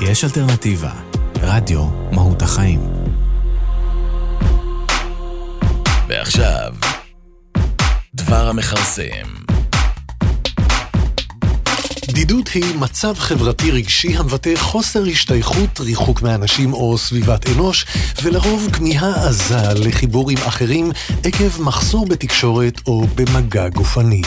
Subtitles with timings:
[0.00, 0.92] יש אלטרנטיבה.
[1.42, 2.80] רדיו מהות החיים.
[6.08, 6.74] ועכשיו,
[8.14, 9.26] דבר המכרסם.
[12.08, 17.86] בדידות היא מצב חברתי רגשי המבטא חוסר השתייכות, ריחוק מאנשים או סביבת אנוש,
[18.22, 20.90] ולרוב כמיהה עזה לחיבור עם אחרים
[21.24, 24.22] עקב מחסור בתקשורת או במגע גופני.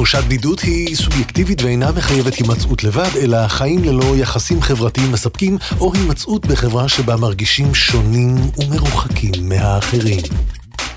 [0.00, 5.94] תחושת בדידות היא סובייקטיבית ואינה מחייבת הימצאות לבד, אלא חיים ללא יחסים חברתיים מספקים, או
[5.94, 10.20] הימצאות בחברה שבה מרגישים שונים ומרוחקים מהאחרים.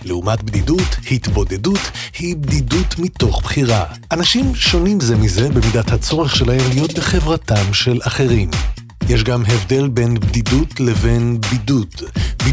[0.06, 1.80] לעומת בדידות, התבודדות
[2.20, 3.84] היא בדידות מתוך בחירה.
[4.12, 8.50] אנשים שונים זה מזה במידת הצורך שלהם להיות בחברתם של אחרים.
[9.10, 11.96] יש גם הבדל בין בדידות לבין בידוד.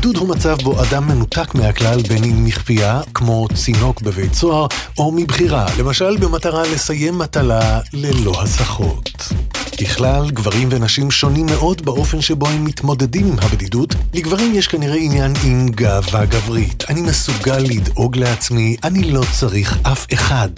[0.01, 4.67] בידוד הוא מצב בו אדם מנותק מהכלל בין אם מכפייה, כמו צינוק בבית סוהר,
[4.99, 9.29] או מבחירה, למשל במטרה לסיים מטלה ללא הסחות.
[9.81, 13.95] ככלל, גברים ונשים שונים מאוד באופן שבו הם מתמודדים עם הבדידות.
[14.15, 16.85] לגברים יש כנראה עניין עם גאווה גברית.
[16.89, 20.51] אני מסוגל לדאוג לעצמי, אני לא צריך אף אחד.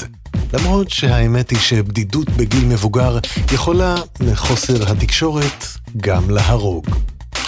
[0.53, 3.19] למרות שהאמת היא שבדידות בגיל מבוגר
[3.53, 6.87] יכולה, לחוסר התקשורת, גם להרוג.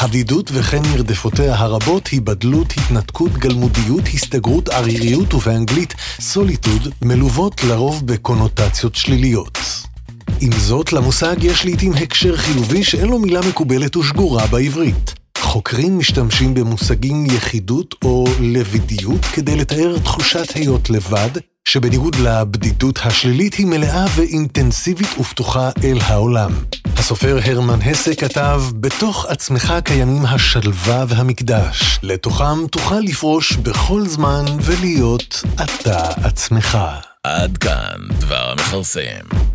[0.01, 9.59] הבדידות וכן מרדפותיה הרבות, היבדלות, התנתקות, גלמודיות, הסתגרות, עריריות ובאנגלית סוליטוד, מלוות לרוב בקונוטציות שליליות.
[10.41, 15.15] עם זאת, למושג יש לעיתים הקשר חיובי שאין לו מילה מקובלת ושגורה בעברית.
[15.39, 21.31] חוקרים משתמשים במושגים יחידות או לבידיות כדי לתאר תחושת היות לבד,
[21.65, 26.53] שבניגוד לבדידות השלילית היא מלאה ואינטנסיבית ופתוחה אל העולם.
[26.97, 35.43] הסופר הרמן הסה כתב, בתוך עצמך קיימים השלווה והמקדש, לתוכם תוכל לפרוש בכל זמן ולהיות
[35.55, 36.79] אתה עצמך.
[37.23, 39.54] עד כאן דבר המכרסם.